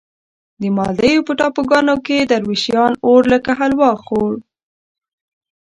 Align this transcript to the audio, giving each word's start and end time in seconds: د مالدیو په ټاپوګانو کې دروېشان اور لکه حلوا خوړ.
د 0.61 0.63
مالدیو 0.77 1.25
په 1.27 1.33
ټاپوګانو 1.39 1.95
کې 2.05 2.17
دروېشان 2.31 2.91
اور 3.07 3.21
لکه 3.33 3.51
حلوا 3.59 3.91
خوړ. 4.03 4.31